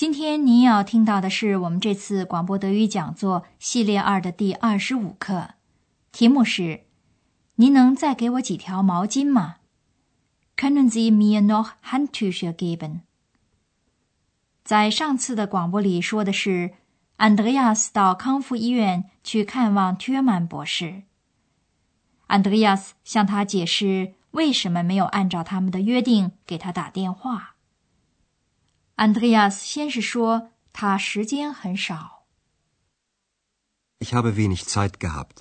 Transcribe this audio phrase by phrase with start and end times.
[0.00, 5.50] 今天您要听到的是我们这次广播德语讲座系列二的第二十五课，
[6.10, 6.84] 题目是
[7.56, 9.56] “您能再给我几条毛巾吗
[10.56, 13.00] ？”Können Sie mir noch Handtücher geben？
[14.64, 16.76] 在上次的广播里说的是，
[17.16, 21.02] 安德烈亚斯到康复医院去看望约曼博士。
[22.28, 27.49] 安德烈亚斯向他解释为什么没有按照他们的约定给他打电话。
[29.00, 32.26] 安德烈亚斯先是说他时间很少。
[33.98, 35.38] Ich habe wenig Zeit gehabt。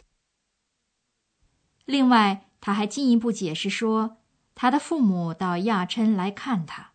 [1.83, 4.15] 另外，他还进一步解释说，
[4.55, 6.91] 他的父母到亚琛来看他。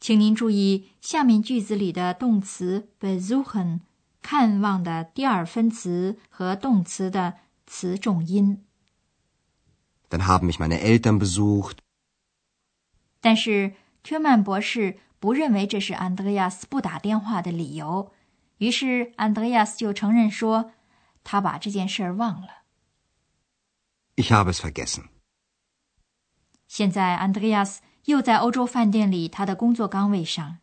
[0.00, 3.82] 请您注意下面句子里的动词 besuchen
[4.20, 7.36] 看望的第二分词和动词的
[7.68, 8.64] 词重音。
[10.08, 11.76] Dann haben mich meine Eltern besucht。
[13.20, 14.98] 但是特曼博士。
[15.20, 18.10] 不认为这是安德烈亚斯不打电话的理由，
[18.56, 20.72] 于是安德烈亚斯就承认说，
[21.22, 22.64] 他把这件事儿忘了。
[24.16, 25.04] Ich habe es vergessen。
[26.66, 30.58] 现在安德烈亚斯又在欧洲饭店里他的工作岗位上。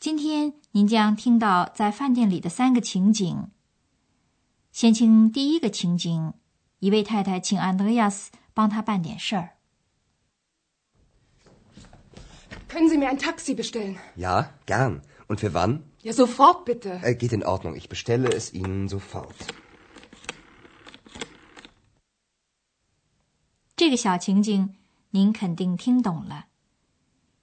[0.00, 3.50] 今天您将听到在饭店里的三个情景。
[4.72, 6.32] 先听第一个情景，
[6.78, 9.58] 一位太太请安德烈亚斯帮她办点事儿。
[12.72, 13.98] Können Sie mir ein Taxi bestellen?
[14.16, 15.02] Ja, gern.
[15.28, 15.84] Und für wann?
[16.00, 17.00] Ja, sofort bitte.
[17.02, 17.76] Äh, geht in Ordnung.
[17.76, 19.36] Ich bestelle es Ihnen sofort.
[23.76, 24.76] 这个小情景
[25.10, 26.46] 您肯定听懂了。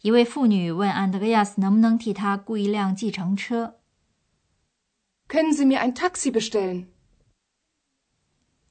[0.02, 3.76] 一位妇女问安德烈亚斯能不能替她雇一辆计程车。
[5.28, 6.88] Können Sie mir ein Taxi bestellen?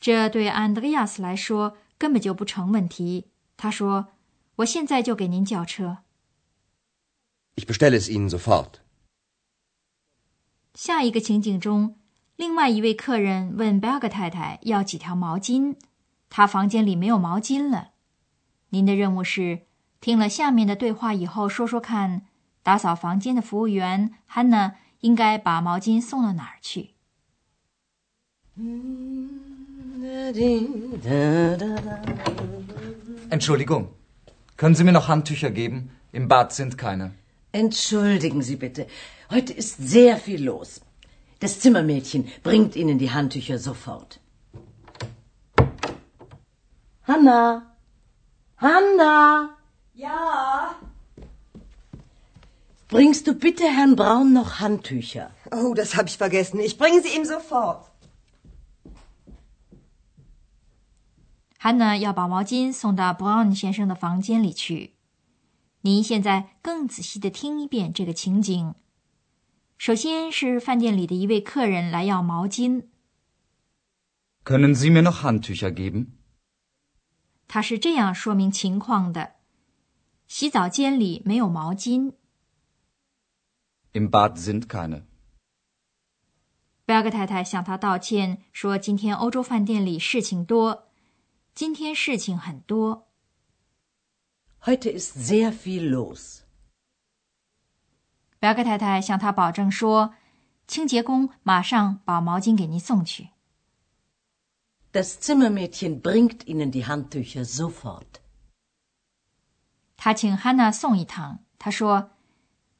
[0.00, 3.28] 这对安德烈亚斯来说根本就不成问题。
[3.56, 4.08] 他说
[4.56, 5.98] ：“我现在就给您叫车。”
[7.58, 8.74] Ich bestelle es Ihnen sofort。
[10.74, 11.96] 下一个情景中，
[12.36, 15.74] 另外一位客人问贝格太太要几条毛巾，
[16.30, 17.88] 他房间里没有毛巾了。
[18.68, 19.62] 您的任务是
[20.00, 22.26] 听了下面的对话以后，说说看，
[22.62, 26.90] 打扫房间的服务员汉娜应该把毛巾送到哪儿去
[33.30, 33.88] ？Entschuldigung,
[34.56, 35.88] können Sie mir noch Handtücher geben?
[36.12, 37.14] Im Bad sind keine.
[37.51, 38.87] Entschuldigen Sie bitte.
[39.29, 40.81] Heute ist sehr viel los.
[41.39, 44.19] Das Zimmermädchen bringt Ihnen die Handtücher sofort.
[47.05, 47.75] Hanna!
[48.57, 49.49] Hanna!
[49.93, 50.75] Ja.
[52.87, 55.31] Bringst du bitte Herrn Braun noch Handtücher?
[55.51, 56.59] Oh, das habe ich vergessen.
[56.59, 57.89] Ich bringe sie ihm sofort.
[61.59, 64.93] Hanna 要把毛巾送到 Brown 先生的房间里去。
[65.82, 68.74] 您现在更仔细的听一遍这个情景。
[69.76, 72.88] 首先是饭店里的一位客人来要毛巾。
[74.44, 76.06] Können Sie mir noch Handtücher geben？
[77.46, 79.34] 他是这样说明情况的：
[80.26, 82.12] 洗澡间里没有毛巾。
[83.92, 85.04] Im Bad sind keine。
[86.84, 90.88] 贝尔格太太向他道歉，说今天欧洲饭店里事情多，
[91.54, 93.07] 今天事情很多。
[94.64, 96.40] Heute ist sehr viel los。
[98.40, 100.14] 贝格太太向他保证说，
[100.66, 103.30] 清洁工马上把毛巾给您送去。
[104.92, 108.20] Das Zimmermädchen bringt Ihnen die Handtücher sofort。
[109.96, 111.44] 他请汉娜送一趟。
[111.58, 112.10] 他说：“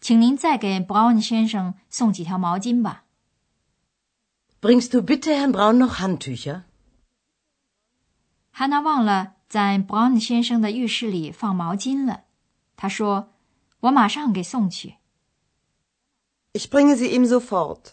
[0.01, 3.05] 请您再给 Brown 先生送几条毛巾吧。”
[4.61, 6.63] Bringst du bitte Herrn Braun noch Handtücher？
[8.51, 9.35] 汉娜忘了。
[9.49, 12.25] 在 Brown 先生的浴室里放毛巾了，
[12.77, 13.33] 他说
[13.81, 14.97] ：“我马上给送去。”
[16.53, 17.93] Ich bringe sie ihm sofort。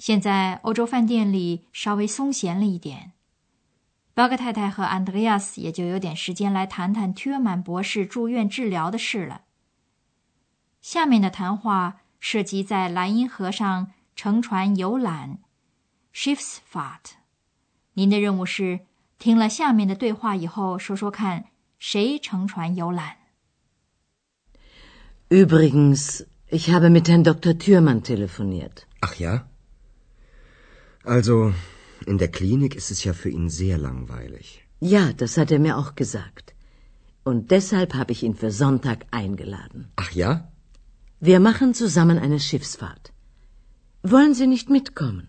[0.00, 3.12] 现在欧洲饭店里稍微松闲了一点，
[4.12, 9.42] 巴格太太和安德烈亚斯也就有点时间来谈谈特曼博士住院治疗的事了。
[10.80, 15.38] 下面的谈话涉及在莱茵河上乘船游览
[16.12, 17.12] （Schiffsfahrt）。
[17.92, 18.80] 您的任务是。
[19.19, 21.45] 听了下面的对话以后，说说看，
[21.79, 23.17] 谁乘船游览？
[25.29, 26.25] Übrigens,
[26.59, 27.53] Ich habe mit Herrn Dr.
[27.57, 28.85] Thürmann telefoniert.
[29.01, 29.33] Ach ja?
[31.03, 31.53] Also,
[32.05, 34.61] in der Klinik ist es ja für ihn sehr langweilig.
[34.79, 36.53] Ja, das hat er mir auch gesagt.
[37.23, 39.91] Und deshalb habe ich ihn für Sonntag eingeladen.
[39.95, 40.31] Ach ja?
[41.19, 43.11] Wir machen zusammen eine Schiffsfahrt.
[44.03, 45.27] Wollen Sie nicht mitkommen?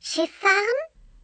[0.00, 0.80] Schiff fahren?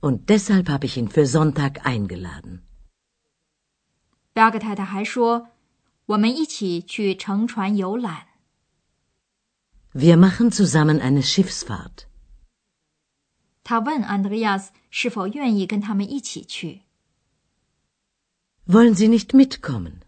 [0.00, 2.62] Und deshalb habe ich ihn für Sonntag eingeladen.
[4.32, 5.48] 巴格太太还说：“
[6.06, 8.28] 我们一起去乘船游览。”
[9.92, 12.06] Wir machen zusammen eine Schiffsfahrt.
[13.62, 16.82] 他问安德烈亚斯是否愿意跟他们一起去。
[18.66, 20.00] Wollen Sie nicht mitkommen?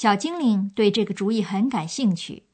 [0.00, 2.44] 小精灵对这个主意很感兴趣。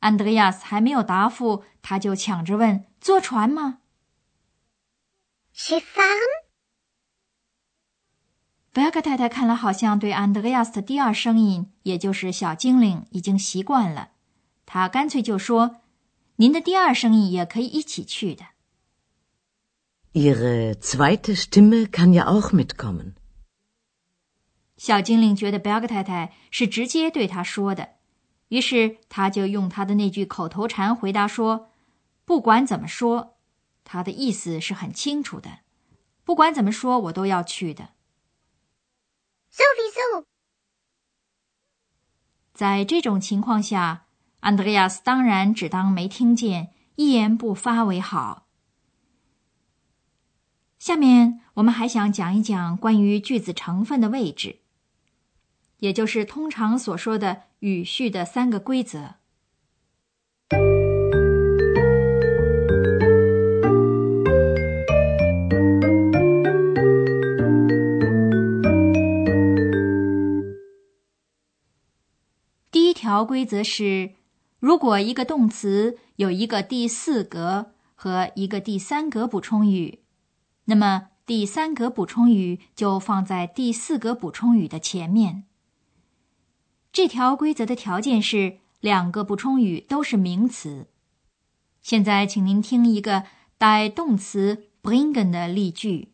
[0.00, 3.78] 安德烈亚斯还没有答复，他就抢着问：“坐船吗
[5.56, 5.82] ？”Schiff?
[8.70, 14.10] 贝克太太看来好像对安德烈亚斯的第二声音，也就是小精灵，已经习惯了。
[14.66, 15.76] 他干脆就说
[16.36, 18.44] ：“您的第二声音也可以一起去的。”
[20.12, 23.14] Ihre zweite Stimme kann ja auch mitkommen。
[24.84, 27.94] 小精灵觉得贝克太太是直接对他说的，
[28.48, 31.70] 于是他就用他的那句口头禅回答说
[32.26, 33.38] ：“不管怎么说，
[33.82, 35.60] 他的意思是很清楚的。
[36.22, 37.92] 不管怎么说，我都要去的。”
[39.50, 40.26] sowieso。
[42.52, 44.04] 在这种情况下，
[44.40, 48.48] 安德烈亚斯当然只当没听见，一言不发为好。
[50.78, 54.60] 下面我们还想讲一讲关于句子成分的位置，
[55.78, 59.14] 也就是通常所说的语序的三个规则。
[72.70, 74.14] 第一条规则是：
[74.58, 80.00] 如果一个动词有一个第四格和一个第三格补充语，
[80.64, 85.44] 那么第三格补充语就放在第四格补充语的前面。
[86.94, 90.86] 这条规则的条件是两个补充语都是名词。
[91.82, 93.24] 现在，请您听一个
[93.58, 96.12] 带动词 bringen 的例句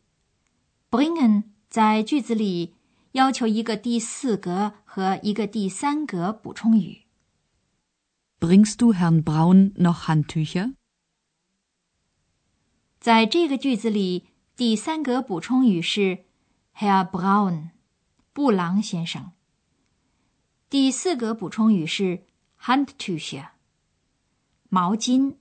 [0.91, 2.75] ：bringen 在句子里。
[3.13, 7.03] 要求一个第四格和一个第三格补充语。
[8.39, 10.75] Bringst du Herrn Braun noch Handtücher？
[13.01, 16.25] 在这个句子里，第三格补充语是
[16.77, 17.71] Herr Braun，
[18.33, 19.33] 布朗先生。
[20.71, 22.23] 第四格补充语是
[22.63, 23.49] Handtücher，
[24.69, 25.35] 毛巾。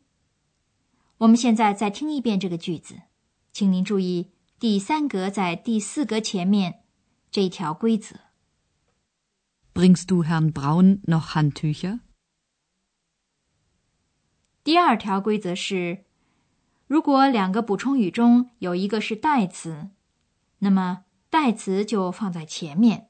[1.19, 3.03] 我们现在再听一遍这个句子，
[3.51, 6.81] 请您注意，第三格在第四格前面。
[7.29, 8.15] 这条规则。
[9.75, 11.99] Bringst du Herrn Braun noch Handtücher？
[14.63, 16.05] 第二条规则是，
[16.87, 19.91] 如果两个补充语中有一个是代词，
[20.57, 23.08] 那么代词就放在前面。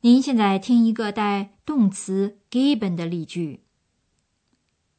[0.00, 3.64] 您现在听一个带动词 geben 的例句。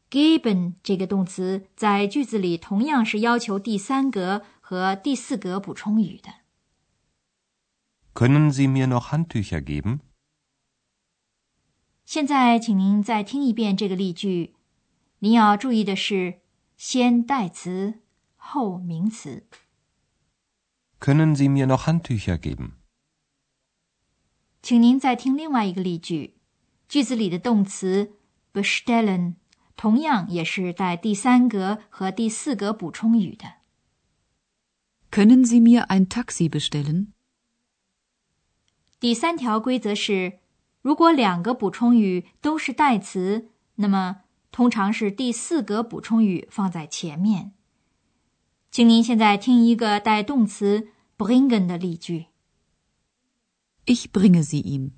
[0.10, 6.30] geben 这个动词在句子里同样是要求第三格和第四格补充语的。
[8.13, 10.00] Können Sie mir noch Handtücher geben？
[12.06, 14.56] 现在，请您再听一遍这个例句。
[15.20, 16.39] 您要注意的是，
[16.77, 18.00] 先代词
[18.38, 19.46] 后名词。
[21.00, 22.76] Können Sie mir noch Handtücher geben？
[24.62, 26.36] 请您再听另外一个例句。
[26.90, 28.14] 句子里的动词
[28.54, 29.36] bestellen
[29.76, 33.56] 同样也是带第三格和第四格补充语的。
[35.12, 37.08] Können Sie mir ein Taxi bestellen？
[39.00, 40.40] 第三条规则是，
[40.82, 44.22] 如果两个补充语都是代词，那么
[44.52, 47.54] 通常是第四格补充语放在前面。
[48.72, 52.28] 请您现在听一个带动词 bringen 的例句。
[53.88, 54.91] Ich bringe sie ihm.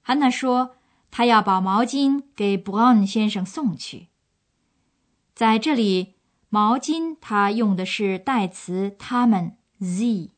[0.00, 0.74] 汉娜说，
[1.12, 4.08] 她要把毛巾给 Brown 先生送去。
[5.32, 6.14] 在这里，
[6.48, 10.30] 毛巾它用的是代词他们 z，Brown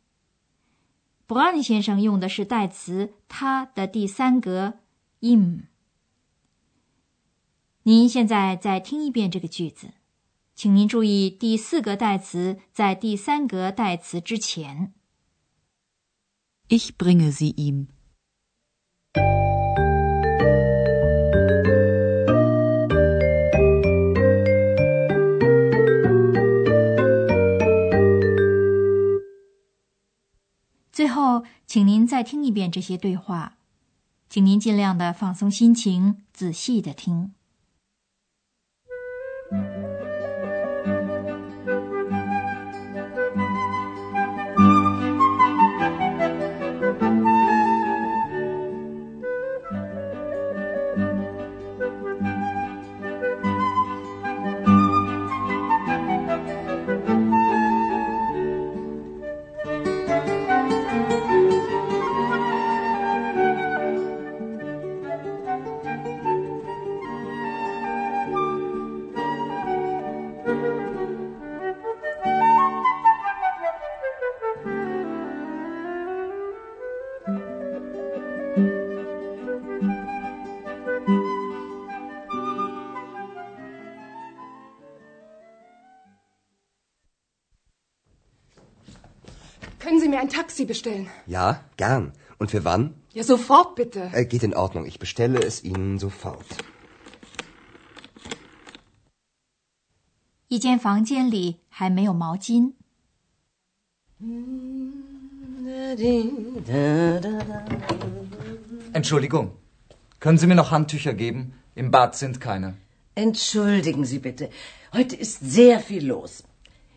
[1.62, 4.80] 先生用的是代词他的第三格
[5.20, 5.62] im。
[7.84, 9.94] 您现在再听一遍这个句子，
[10.54, 14.92] 请您注意第四个代词在第三格代词之前。
[16.66, 17.88] Ich bringe sie ihm.
[30.90, 33.58] 最后，请您再听一遍这些对话，
[34.30, 37.34] 请您尽量的放松心情，仔细的听。
[90.23, 91.07] ein Taxi bestellen?
[91.27, 92.13] Ja, gern.
[92.37, 92.93] Und für wann?
[93.13, 94.09] Ja, sofort bitte.
[94.13, 94.85] Äh, geht in Ordnung.
[94.85, 96.45] Ich bestelle es Ihnen sofort.
[100.51, 102.73] 一间房间里还没有毛巾。
[108.93, 109.51] Entschuldigung.
[110.19, 111.53] Können Sie mir noch Handtücher geben?
[111.75, 112.73] Im Bad sind keine.
[113.15, 114.49] Entschuldigen Sie bitte.
[114.91, 116.43] Heute ist sehr viel los.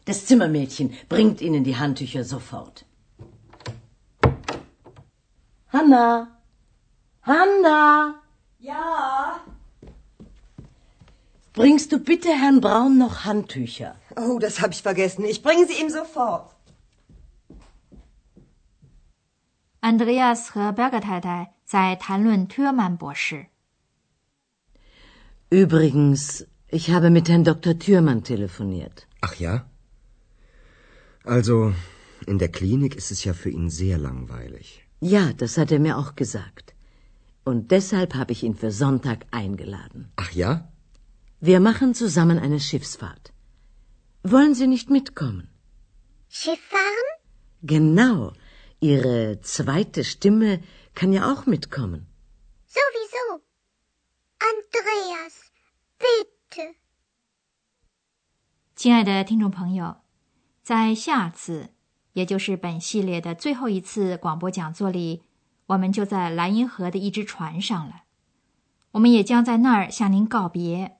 [0.06, 2.86] Das Zimmermädchen bringt Ihnen die Handtücher sofort.
[5.68, 6.40] Hanna!
[7.22, 8.14] Hanna!
[8.58, 9.40] Ja.
[11.52, 13.94] Bringst du bitte Herrn Braun noch Handtücher?
[14.16, 15.24] Oh, das habe ich vergessen.
[15.24, 16.54] Ich bringe sie ihm sofort.
[19.80, 23.46] Andreas 和 Berger 太太在谈论特曼博士。
[25.50, 27.78] Übrigens, ich habe mit Herrn Dr.
[27.78, 29.06] Thürmann telefoniert.
[29.20, 29.66] Ach ja?
[31.24, 31.74] Also,
[32.26, 34.85] in der Klinik ist es ja für ihn sehr langweilig.
[35.00, 36.74] Ja, das hat er mir auch gesagt.
[37.44, 40.12] Und deshalb habe ich ihn für Sonntag eingeladen.
[40.16, 40.72] Ach ja?
[41.40, 43.32] Wir machen zusammen eine Schiffsfahrt.
[44.22, 45.48] Wollen Sie nicht mitkommen?
[46.28, 47.08] Schiff fahren?
[47.62, 48.32] Genau.
[48.80, 50.60] Ihre zweite Stimme
[50.94, 52.06] kann ja auch mitkommen.
[52.66, 53.42] Sowieso.
[54.50, 55.34] Andreas,
[55.98, 56.74] bitte.
[58.76, 59.96] 亲爱的听众朋友，
[60.62, 61.68] 在下次，
[62.17, 65.21] 也就是本系列的最后一次广播讲座里，
[65.67, 68.05] 我们就在莱茵河的一只船上了。
[68.93, 70.97] 我们也将在那儿向您告别。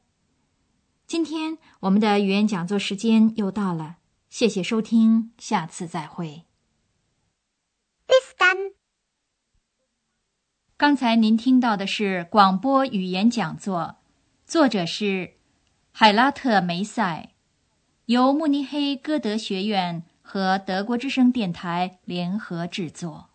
[1.07, 3.97] 今天我们的语言讲座时间又到了，
[4.29, 6.43] 谢谢收听，下次再会。
[10.77, 13.95] 刚才您听到的是广播语言讲座，
[14.45, 15.37] 作者是
[15.91, 17.31] 海拉特梅塞，
[18.05, 23.29] 由慕尼黑歌德学院和德国之声电台联合制作。